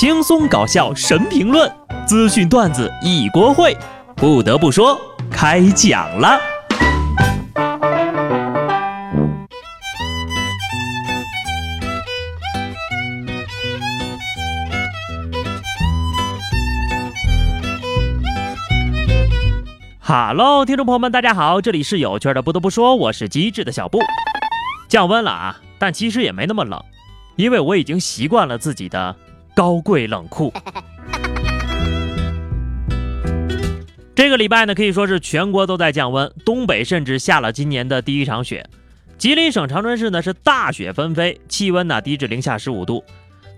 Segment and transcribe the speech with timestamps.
[0.00, 1.68] 轻松搞笑神评论，
[2.06, 3.76] 资讯段子一锅烩。
[4.14, 4.96] 不得不说，
[5.28, 6.38] 开讲了。
[19.98, 22.40] 哈喽，听众朋友们，大家好，这里是有趣的。
[22.40, 23.98] 不得不说，我是机智的小布。
[24.88, 26.80] 降温了啊，但其实也没那么冷，
[27.34, 29.16] 因为我已经习惯了自己的
[29.54, 30.52] 高贵冷酷。
[34.14, 38.68] 这个礼拜呢，可以说是全国都在降温，东北甚至下了今年的第一场雪。
[39.16, 43.04] 吉林省长春市呢是大雪纷飞，气温呢低至零下十五度。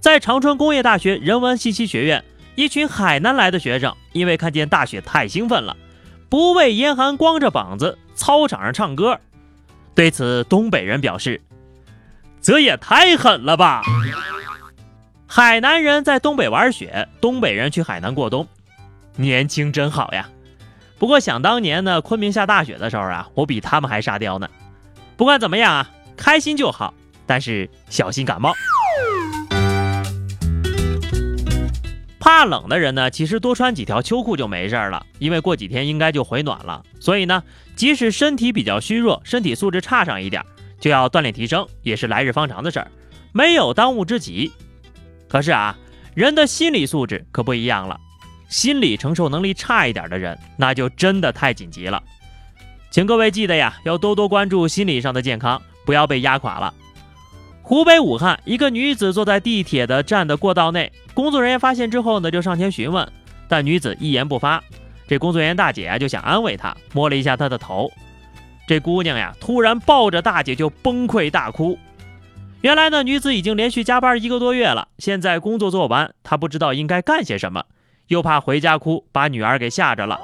[0.00, 5.76] 在长春工业大学人文信息学院，一群海南来的学生因为看见大雪太兴奋了，
[6.28, 9.18] 不畏严寒，光着膀子操场上唱歌。
[9.94, 11.40] 对此，东北人表示
[12.40, 13.82] ：“这也太狠了吧！”
[15.32, 18.48] 海南人在东北玩雪，东北人去海南过冬，
[19.14, 20.28] 年轻真好呀。
[20.98, 24.48] 不过想当年呢，昆明下大雪的时候啊，我比他们还沙雕呢。
[25.16, 26.92] 不管怎么样啊，开心就好，
[27.26, 28.52] 但是小心感冒。
[32.18, 36.82] 怕冷的人呢，其实多穿几条秋裤就没事了，因为过几天应该就回暖了。
[36.98, 37.44] 所以呢，
[37.76, 40.44] 即使身体比较虚弱，身体素质差上一点，
[40.80, 42.90] 就要锻炼提升，也是来日方长的事儿，
[43.30, 44.50] 没有当务之急。
[45.30, 45.78] 可是啊，
[46.12, 47.98] 人的心理素质可不一样了，
[48.48, 52.02] 心理承受能力差一点的人，那就真的太紧急了。
[52.90, 56.74] 请各位记得呀，要多多关注心理上的健康，不要被压垮了。
[57.62, 63.08] 湖北武汉一个女子坐在地铁的站的过道内，工作人员发现之后呢，就上前询问，
[63.46, 64.60] 但女子一言不发。
[65.06, 67.88] 这工作人员大姐啊就想安慰她，摸了一下她的头。
[68.66, 71.78] 这姑娘呀突然抱着大姐就崩溃大哭。
[72.62, 77.64] 原来呢，女子已经连续加班一个多月了，现在工作做完，她不知道应该干些什么，
[78.08, 80.20] 又怕回家哭把女儿给吓着了。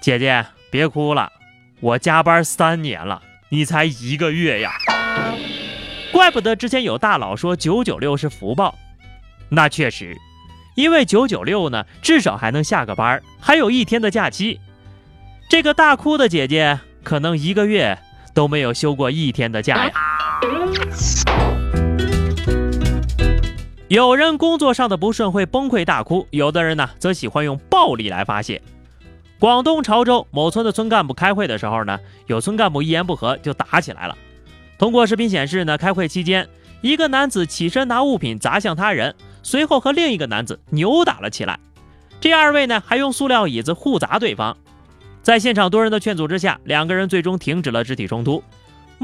[0.00, 1.32] 姐姐别哭了，
[1.80, 4.70] 我加班三年了，你才一个月呀。
[6.12, 8.76] 怪不得之前有大佬说九九六是福报，
[9.48, 10.16] 那确实，
[10.76, 14.60] 因为九九六呢，至少还能下个班，还有一天的假期。
[15.48, 17.98] 这个大哭的姐姐可能一个月
[18.32, 19.92] 都没有休过一天的假呀。
[23.88, 28.60] 有人工作上的不顺会崩溃大哭，有的人呢则喜欢用暴力来发泄。
[29.38, 34.16] 广东潮州某村的村干部开会的时候呢，有村干部一言不合就打起来了。
[34.78, 36.48] 通过视频显示呢，开会期间，
[36.80, 41.60] 一个男子起身拿物品砸向他人，随后和另一个男子扭打了起来。
[42.20, 44.56] 这二位呢，还用塑料椅子互砸对方。
[45.22, 48.42] 在现场多人的劝阻之下，两个人最终停止了肢体冲突。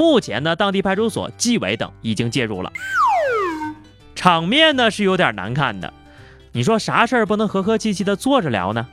[0.00, 2.72] 目前呢，当地派出所、纪委等已经介入了。
[4.14, 5.92] 场面呢是有点难看的。
[6.52, 8.88] 你说啥事儿不能和和气气的坐着聊呢？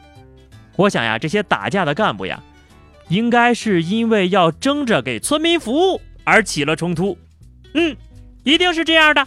[0.75, 2.43] 我想呀，这些打架的干部呀，
[3.07, 6.01] 应该是因为要争着给村民服务。
[6.25, 7.17] 而起了冲突，
[7.73, 7.95] 嗯，
[8.43, 9.23] 一定是这样的。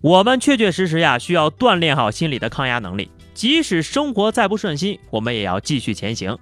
[0.00, 3.10] 我们确确实实呀，需要锻炼好心理的抗压能力。
[3.34, 6.38] 即使生活再不顺心，我们也要继续前行，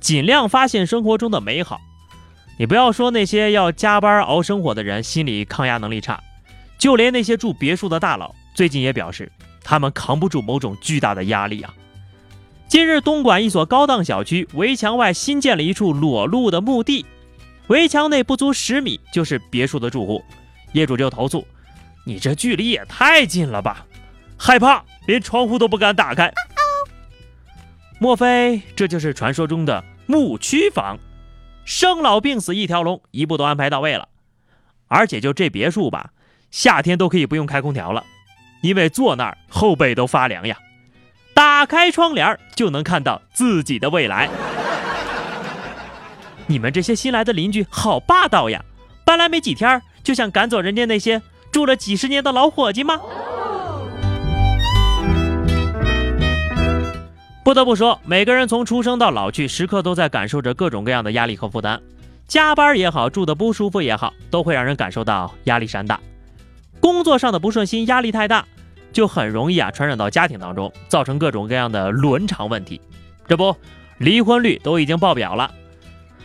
[0.00, 1.80] 尽量发现生活中的美好。
[2.58, 6.22] 你不要说那些要加班熬生活的人心理抗压能力差，
[6.78, 9.30] 就连那些住别墅的大佬，最近也表示
[9.62, 11.74] 他们扛不住某种巨大的压力啊。
[12.66, 17.04] 近日，东莞一所高档小区围墙外新建了一处裸露的墓地，
[17.66, 20.24] 围墙内不足十米就是别墅的住户，
[20.72, 21.46] 业主就投诉
[22.04, 23.84] ：“你这距离也太近了吧，
[24.36, 26.32] 害怕连窗户都不敢打开。”
[27.98, 30.98] 莫非这就是传说中的牧区房？
[31.64, 34.08] 生老病死一条龙，一步都安排到位了。
[34.86, 36.10] 而且就这别墅吧，
[36.50, 38.04] 夏天都可以不用开空调了，
[38.60, 40.56] 因为坐那儿后背都发凉呀。
[41.34, 44.28] 打开窗帘就能看到自己的未来。
[46.46, 48.62] 你们这些新来的邻居好霸道呀！
[49.04, 51.20] 搬来没几天就想赶走人家那些
[51.50, 53.00] 住了几十年的老伙计吗？
[57.46, 61.80] 不得不说，每个人从出生到老去，时刻都在感受着各种各样的压力和负担。
[62.26, 66.00] 加班也好，住的不舒服也好，都会让人感受到压力山大。
[66.80, 68.44] 工作上的不顺心，压力太大。
[68.92, 72.80] 就很容易啊传染到家庭当中，造成各种各样的伦常问题。
[73.28, 73.54] 这不，
[73.98, 75.48] 离婚率都已经爆表了。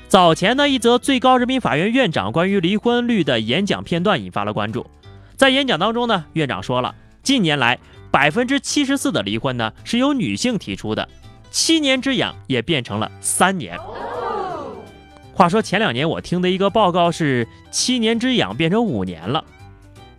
[0.08, 4.88] 早前呢，一则最高人民法院院长关于离婚率的演讲片段引发了关注。
[5.36, 6.96] 在演讲当中呢，院长说了，
[7.32, 7.80] 近年来
[8.12, 11.08] 百分之七十四的离婚呢是由女性提出的，
[11.50, 13.80] 七年之痒也变成了三年。
[15.34, 19.46] 话说前两年我听的一个报告是七年之痒变成五年了。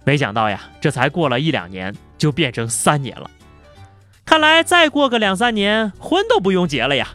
[0.05, 3.31] 没想到呀，这才过了一两年，就变成三年了。
[4.25, 7.11] 看来再过个两三年，婚都不用结了呀。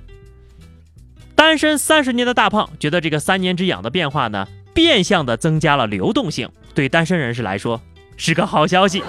[1.33, 7.81] 单身三十年的大胖觉得这个三年之痒的变化呢，变相的增加了流动性，对单身人士来说
[8.15, 9.01] 是个好消息。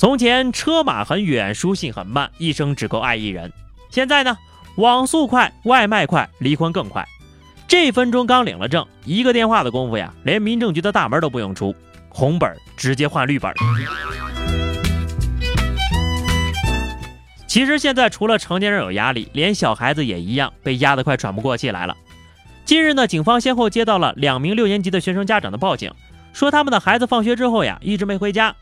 [0.00, 3.52] 从前车马很远，书信很慢，一生只够爱一人。
[3.90, 4.34] 现在呢，
[4.76, 7.06] 网速快，外卖快，离婚更快。
[7.68, 11.76] 这分钟刚领了证，一个电话的功夫呀，连民政局的大门都不用出，
[12.08, 13.52] 红本直接换绿本。
[17.46, 21.94] 其实现在除了成年人有压力，连小孩子也一样被压得快喘不过气来了。
[22.64, 25.92] 近日呢，警方先后接到了两名六年级的学生家长的报警，
[26.32, 28.56] 说他们的孩子放学之后呀，一直没回家。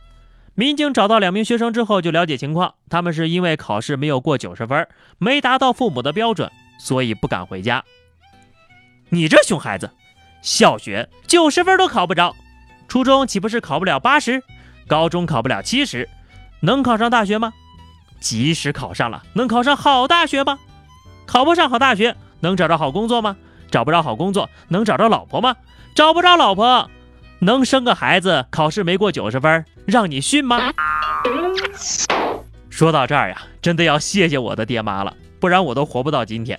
[0.59, 6.51] 民警找到两名学生之后，就了解情况，他们是因为考试没有过九十分，没达到父母的标准，
[6.81, 7.85] 所以不敢回家。
[9.09, 9.89] 你这熊孩子，
[10.43, 12.35] 小学九十分都考不着，
[12.89, 14.43] 初中岂不是考不了八十？
[14.89, 16.09] 高中考不了七十，
[16.59, 17.53] 能考上大学吗？
[18.19, 20.59] 即使考上了，能考上好大学吗？
[21.25, 23.37] 考不上好大学，能找着好工作吗？
[23.71, 25.55] 找不着好工作，能找着老婆吗？
[25.95, 26.91] 找不着老婆，
[27.41, 28.45] 能生个孩子？
[28.51, 30.73] 考试没过九十分，让你训吗？
[32.69, 36.59] 说到这儿呀，真的要谢谢我的爹妈了，不然我都活不到今天。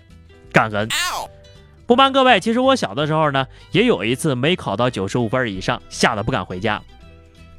[0.53, 0.87] 感恩。
[1.85, 6.81] 不瞒各位，其实我小的时候呢，也有一次没考到九十五分以上，吓得不敢回家。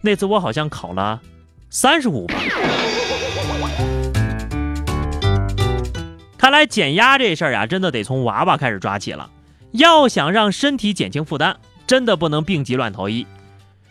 [0.01, 1.21] 那次我好像考了
[1.69, 2.39] 三十五分。
[6.39, 9.29] 看来减压这事儿呀，真的得从娃娃开始抓起了。
[9.73, 11.57] 要想让身体减轻负担，
[11.91, 13.27] 真的不能病急乱投医。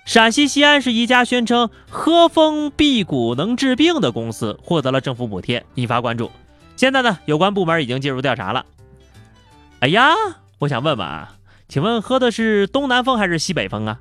[0.05, 6.31] 陕西西安市一家宣称喝风辟谷能治病的公司获得了政府补贴，引发关注。
[6.77, 8.65] 现在呢，有关部门已经介入调查了。
[9.81, 10.13] 哎呀，
[10.59, 11.35] 我想问问啊，
[11.67, 13.99] 请问喝的是东南风还是西北风啊？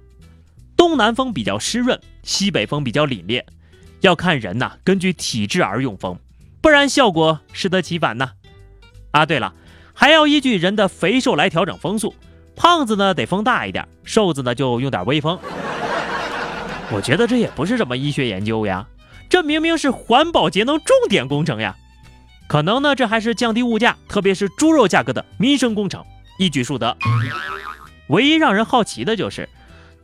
[0.77, 3.43] 东南风比较湿润，西北风比较凛冽，
[4.03, 6.17] 要看人呐，根据体质而用风，
[6.61, 8.31] 不然效果适得其反呐。
[9.11, 9.53] 啊，对了，
[9.93, 12.15] 还要依据人的肥瘦来调整风速，
[12.59, 15.39] 胖子呢得风大一点，瘦子呢就用点微风。
[16.91, 18.85] 我觉得这也不是什么医学研究呀，
[19.31, 21.77] 这明明是环保节能重点工程呀。
[22.49, 26.05] 可能呢，这还是降低物价，特别是猪肉价格的民生工程，
[26.39, 26.97] 一举数得。
[28.09, 29.49] 唯一让人好奇的就是，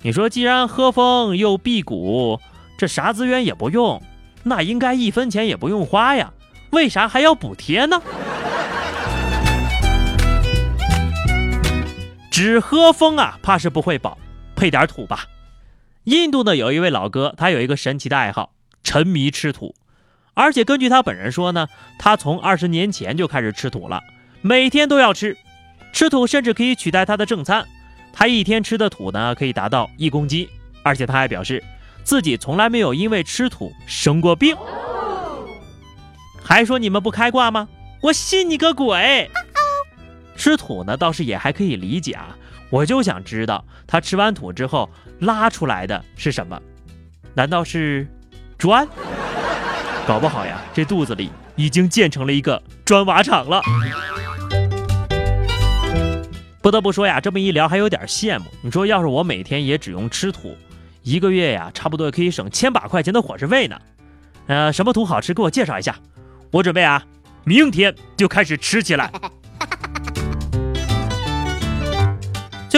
[0.02, 2.38] 你说既然喝风又辟谷，
[2.78, 4.00] 这啥资源也不用，
[4.44, 6.32] 那应该一分钱也不用花呀，
[6.70, 8.00] 为啥还要补贴呢？
[12.34, 14.19] 只喝风啊，怕是不会饱，
[14.56, 15.26] 配点土吧。
[16.02, 18.50] 印度呢，有一位老哥，他有一个神奇的爱好，
[18.82, 19.76] 沉迷吃土。
[20.34, 24.02] 而且根据他本人说呢，他从二十年前就开始吃土了，
[24.42, 25.38] 每天都要吃，
[25.92, 27.64] 吃土甚至可以取代他的正餐。
[28.12, 30.48] 他一天吃的土呢，可以达到一公斤。
[30.82, 31.62] 而且他还表示，
[32.02, 34.56] 自己从来没有因为吃土生过病。
[36.42, 37.69] 还说你们不开挂吗？
[38.02, 39.31] 我信你个鬼！
[40.36, 42.36] 吃土呢，倒是也还可以理解啊。
[42.70, 44.90] 我就想知道，他吃完土之后
[45.20, 46.60] 拉出来的是什么？
[47.34, 48.06] 难道是
[48.58, 48.86] 砖？
[50.06, 53.62] 搞不好呀，这肚子里已经建成了一个砖瓦厂了。
[56.60, 58.46] 不得不说呀，这么一聊还有点羡慕。
[58.62, 60.56] 你说要是我每天也只用吃土，
[61.03, 63.79] 一个月呀，差不多可以省千把块钱的伙食费呢。
[64.46, 65.96] 呃，什么土好吃，给我介绍一下。
[66.50, 67.05] 我准备啊，
[67.44, 69.12] 明天就开始吃起来。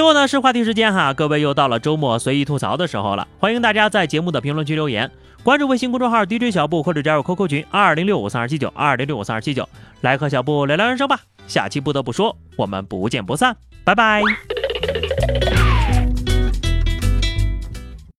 [0.07, 5.11] 后呢是话题时间哈，各位又到了周末随意吐槽的时候了，欢迎大家在节目的评论区留言。
[5.43, 9.69] 关注微信公众号 DJ 小布，或者加入 QQ 群二零六五三二七九二零六五三二七九，
[10.03, 11.19] 来和小布聊聊人生吧。
[11.49, 14.23] 下期不得不说，我们不见不散，拜拜。